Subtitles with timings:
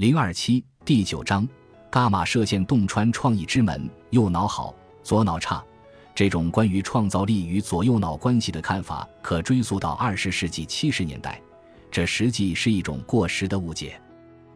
[0.00, 1.46] 零二七第九章，
[1.92, 3.86] 伽马射线洞穿创意之门。
[4.08, 5.62] 右脑好，左脑差。
[6.14, 11.38] 这种关于创造力与左右脑关系的看法，可追溯到二十世纪七十年代。
[11.90, 14.00] 这实际是一种过时的误解。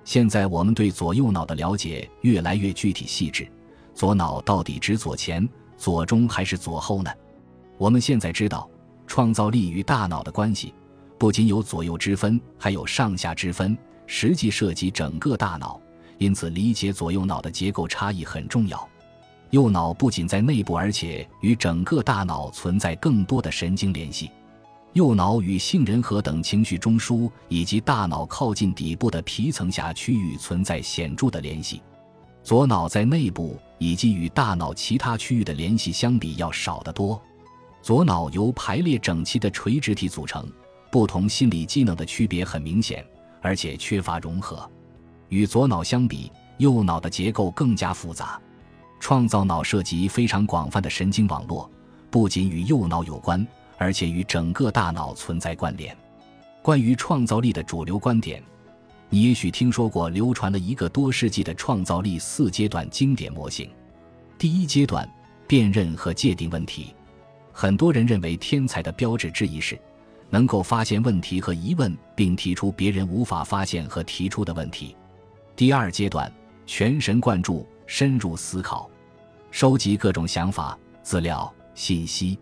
[0.03, 3.47] 现在我们对左右脑的了解越来越具体细致。
[3.93, 7.11] 左脑到底指左前、左中还是左后呢？
[7.77, 8.67] 我们现在知道，
[9.07, 10.73] 创造力与大脑的关系
[11.19, 13.77] 不仅有左右之分，还有上下之分。
[14.07, 15.81] 实际涉及整个大脑，
[16.19, 18.89] 因此理解左右脑的结构差异很重要。
[19.51, 24.31] 右脑不仅在内部，而且与整个大脑存在更多的神经联系。
[24.95, 31.83] 右脑与杏仁核等情绪中枢以及大脑靠近底部的皮层下区域存在显著的联系。
[32.45, 37.21] 左脑在内部以及与大脑其他区域的联系相比要少得多。
[37.83, 40.47] 左脑由排列整齐的垂直体组成，
[40.93, 43.05] 不同心理机能的区别很明显。
[43.45, 44.67] 而且缺乏融合，
[45.29, 48.41] 与左脑相比，右脑的结构更加复杂。
[48.99, 51.71] 创造脑涉及非常广泛的神经网络，
[52.11, 55.95] 不仅与右脑有关，而且与整个大脑存在关联。
[56.63, 58.43] 关于创造力的主流观点，
[59.11, 63.71] 你也许听说过流传了一个多世纪的创造力四阶段经典模型。
[64.39, 65.07] 第一阶段，
[65.47, 66.95] 辨认和界定问题。
[67.53, 69.79] 很多人认为天才的标志之一是。
[70.35, 74.97] 能够发现问题和疑问，并提出别人无法发现和提出的问题。
[75.55, 76.29] 第二阶段，
[76.67, 78.91] 全神贯注、深入思考，
[79.53, 82.37] 收集各种想法、资料、信息，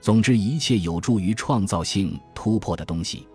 [0.00, 3.26] 总之一切有助于创造性突破的东西。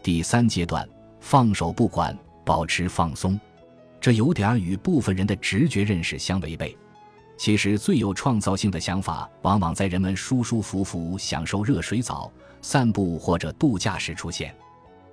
[0.00, 3.36] 第三阶段，放手不管，保持放松。
[4.00, 6.78] 这有点与部分人的直觉认识相违背。
[7.40, 12.30] 其实，最有创造性的想法，往往在人们舒舒服服享受热水澡。
[12.60, 14.54] 散步或者度假时出现，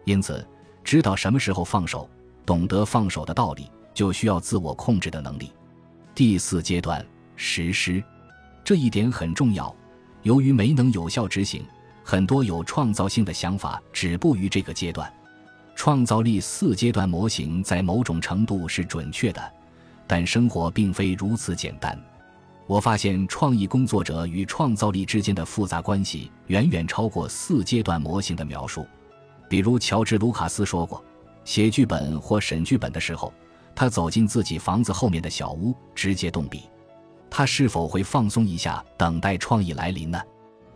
[0.03, 0.45] 因此，
[0.83, 2.09] 知道什么时候放手，
[2.45, 5.53] 懂得放手的道理，就需要自我控制的能力。
[6.13, 7.01] 第四阶段
[7.37, 8.03] 实施，
[8.61, 9.73] 这一点很重要。
[10.23, 11.63] 由于没能有效执行，
[12.03, 15.09] 很多有创造性的想法止步于这个阶段。
[15.77, 19.41] 创造力四阶段模型在某种程度是准确的，
[20.05, 21.97] 但生活并非如此简单。
[22.67, 28.85] 我发现创意工作者与创造力之间的复杂关系远远超过四阶段模型的描述。
[29.49, 31.01] 比如，乔治·卢卡斯说过，
[31.45, 33.33] 写剧本或审剧本的时候，
[33.73, 36.63] 他走进自己房子后面的小屋，直接动笔。
[37.29, 40.21] 他是否会放松一下，等待创意来临呢？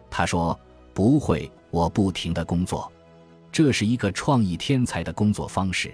[0.09, 0.57] 他说
[0.93, 2.89] ：“不会，我不停的工作。”
[3.51, 5.93] 这是一个创意天才的工作方式。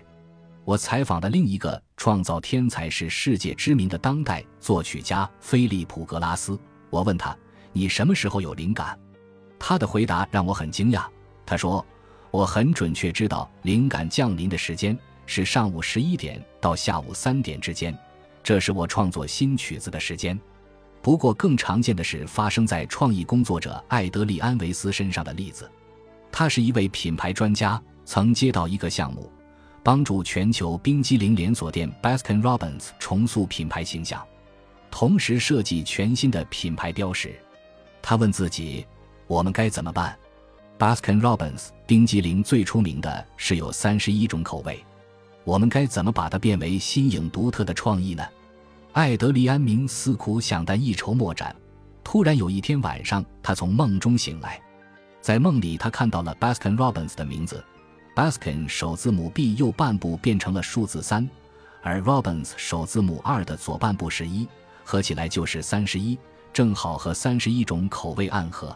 [0.67, 6.59] 我采访的另一个创造天才是世界知名的当代作曲家菲利普·格拉斯。
[6.89, 7.33] 我问他
[7.71, 8.99] ：“你什么时候有灵感？”
[9.57, 11.05] 他的回答让我很惊讶。
[11.45, 11.85] 他说
[12.31, 17.97] ：“我很准确知道灵感降临的时间是上午十一点到下午三点之间，
[18.43, 20.37] 这是我创作新曲子的时间。
[21.01, 25.71] 不过，更常见的是发生在创意工作者艾德利安·维斯身上的例子。
[26.29, 29.31] 他是一位品牌专家，曾接到一个项目。”
[29.87, 34.21] 帮助全球冰激凌连锁店 Baskin Robbins 重塑品牌形象，
[34.91, 37.33] 同时设计全新的品牌标识。
[38.01, 38.85] 他问自己
[39.27, 40.13] ：“我们该怎么办
[40.77, 44.83] ？”Baskin Robbins 冰激凌最出名的是有三十一种口味，
[45.45, 48.27] 我们该怎么把它变为新颖独特的创意呢？
[48.91, 51.55] 艾德利安明思苦想，但一筹莫展。
[52.03, 54.61] 突然有一天晚上，他从梦中醒来，
[55.21, 57.63] 在梦里他看到了 Baskin Robbins 的名字。
[58.17, 61.29] Baskin 首字母 B 右半部变成了数字三，
[61.83, 64.47] 而 Robbins 首字母二的左半部是一，
[64.83, 66.17] 合起来就是三十一，
[66.51, 68.75] 正好和三十一种口味暗合。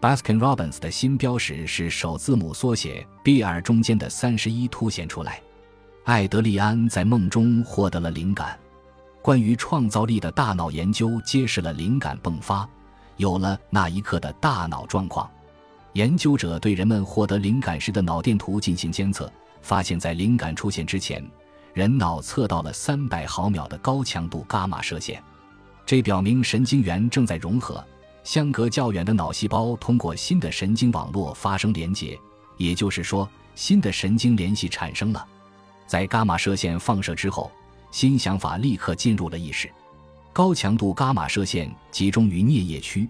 [0.00, 5.42] Baskin Robbins 的新标识是首字母缩写 B 二中间的三十一凸显出来。
[6.04, 8.56] 艾德利安在梦中获得了灵感，
[9.20, 12.68] 关于创造力的大脑研究揭示了灵感迸发，
[13.16, 15.28] 有了那一刻的大脑状况。
[15.94, 19.30] 研究者对人们获得灵感时的脑电图进行监测，
[19.62, 21.24] 发现，在灵感出现之前，
[21.72, 25.22] 人脑测到了三百毫秒的高强度伽马射线，
[25.86, 27.84] 这表明神经元正在融合，
[28.22, 32.18] 相隔较远的脑细胞通过新的神经网络发生连接，
[32.58, 35.26] 也就是说，新的神经联系产生了。
[35.86, 37.50] 在伽马射线放射之后，
[37.90, 39.70] 新想法立刻进入了意识。
[40.32, 43.08] 高强度伽马射线集中于颞叶区。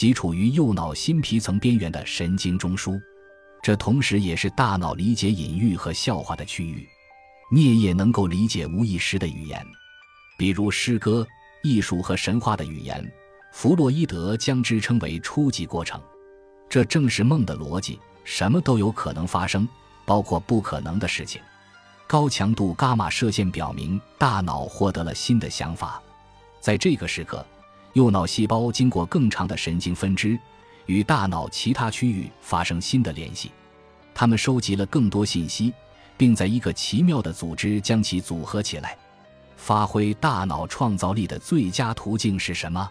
[0.00, 2.98] 即处于右脑新皮层边缘的神经中枢，
[3.62, 6.88] 这同时也是大脑理解隐喻和笑话的区域。
[7.52, 9.62] 颞叶能够理解无意识的语言，
[10.38, 11.28] 比如诗歌、
[11.62, 13.12] 艺术和神话的语言。
[13.52, 16.00] 弗洛伊德将之称为初级过程。
[16.66, 19.68] 这正是梦的逻辑：什么都有可能发生，
[20.06, 21.42] 包括不可能的事情。
[22.06, 26.02] 高强度伽马射线表明大脑获得了新的想法。
[26.58, 27.44] 在这个时刻，
[27.94, 30.38] 右脑细胞经过更长的神经分支，
[30.86, 33.50] 与大脑其他区域发生新的联系。
[34.14, 35.72] 他们收集了更多信息，
[36.16, 38.96] 并在一个奇妙的组织将其组合起来。
[39.56, 42.90] 发挥大脑创造力的最佳途径是什么？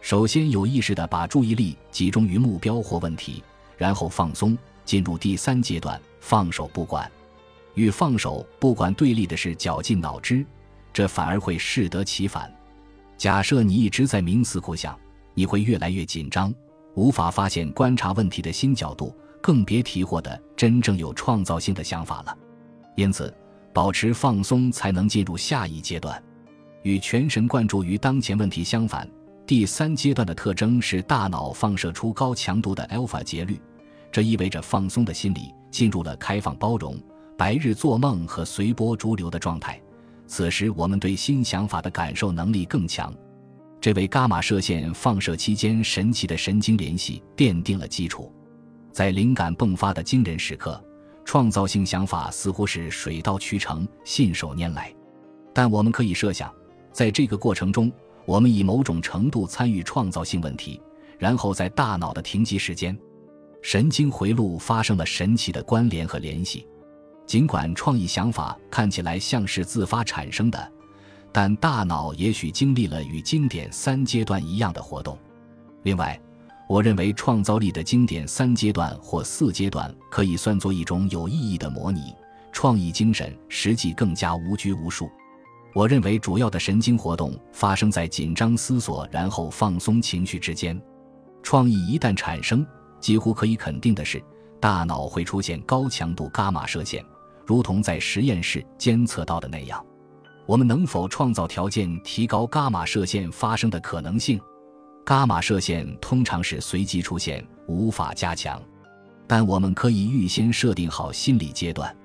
[0.00, 3.42] 首先，有意识地把注意力集中于目标或问题，
[3.76, 7.10] 然后放松，进入第三阶段，放手不管。
[7.74, 10.46] 与放手不管对立的是绞尽脑汁，
[10.92, 12.52] 这反而会适得其反。
[13.18, 14.96] 假设你一直在冥思苦想，
[15.34, 16.54] 你会越来越紧张，
[16.94, 19.12] 无法发现观察问题的新角度，
[19.42, 22.38] 更别提获得真正有创造性的想法了。
[22.94, 23.34] 因此，
[23.74, 26.22] 保持放松才能进入下一阶段。
[26.84, 29.06] 与全神贯注于当前问题相反。
[29.44, 33.60] 第三阶段的特征是大脑放射出高强度的 alpha 节律，
[34.12, 36.96] 这意味着放松的心理进入了开放包容、
[37.36, 39.80] 白日做梦和随波逐流的状态。
[40.28, 43.12] 此时，我们对新想法的感受能力更强，
[43.80, 48.30] 这为伽马射线放射期间神奇的神经联系奠定了基础。
[48.92, 50.80] 在灵感迸发的惊人时刻，
[51.24, 54.94] 创造性想法似乎是水到渠成、信手拈来。
[55.54, 56.52] 但我们可以设想，
[56.92, 57.90] 在这个过程中，
[58.26, 60.78] 我们以某种程度参与创造性问题，
[61.18, 62.96] 然后在大脑的停机时间，
[63.62, 66.66] 神经回路发生了神奇的关联和联系。
[67.28, 70.72] 尽管创意想法看起来像是自发产生的，
[71.30, 75.18] 但大脑也许经历了与经典三阶段一样的活动。
[75.82, 76.18] 另外，
[76.66, 82.14] 我认为创造力的经典三阶段或四阶段可以算作一种有意义的模拟。
[82.50, 85.10] 创意精神实际更加无拘无束。
[85.74, 90.80] 我认为主要的神经活动发生在紧张思索然后放松情绪之间。
[91.42, 92.66] 创意一旦产生，
[92.98, 94.20] 几乎可以肯定的是，
[94.58, 97.04] 大脑会出现高强度伽马射线，
[97.48, 99.82] 如同在实验室监测到的那样。
[100.44, 104.38] 我们能否创造条件提高伽马射线发生的可能性？
[105.06, 108.60] 伽马射线通常是随机出现，无法加强，
[109.26, 111.96] 但我们可以预先设定好心理阶段。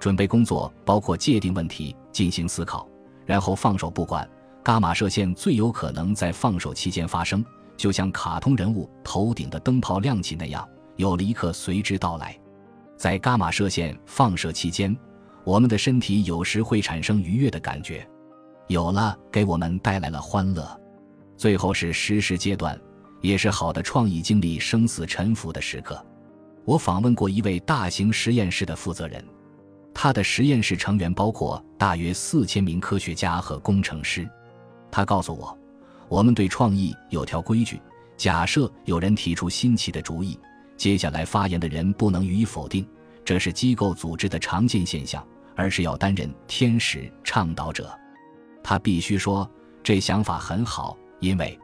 [0.00, 2.88] 准备工作包括界定问题，进行思考。
[3.24, 4.28] 然后放手不管，
[4.64, 7.44] 伽马射线最有可能在放手期间发生，
[7.76, 12.36] 就像卡通人物头顶的灯泡亮起那样，有了一刻随之到来。
[13.00, 14.94] 在伽马射线放射期间，
[15.42, 18.06] 我们的身体有时会产生愉悦的感觉，
[18.66, 20.78] 有了给我们带来了欢乐。
[21.34, 22.78] 最后是实施阶段，
[23.22, 26.04] 也是好的创意经历生死沉浮的时刻。
[26.66, 29.24] 我访问过一位大型实验室的负责人。
[29.94, 34.28] 他的实验室成员包括大约四千名科学家和工程师。
[34.90, 35.58] 他告诉我，
[36.06, 37.80] 我们对创意有条规矩：
[38.18, 40.38] 假设有人提出新奇的主意，
[40.80, 42.88] 接下来发言的人不能予以否定，
[43.22, 45.22] 这是机构组织的常见现象，
[45.54, 47.94] 而是要担任天使倡导者。
[48.62, 49.46] 他必须说
[49.82, 51.60] 这想法很好，因为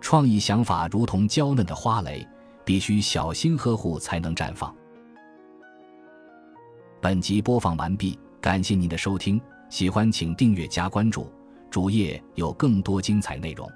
[0.00, 2.24] 创意想法如同娇嫩的花蕾，
[2.64, 4.72] 必须小心呵护才能绽放。
[7.00, 11.28] 本集播放完毕，感谢您的收听，喜欢请订阅加关注，
[11.68, 13.68] 主页有更多精彩内容。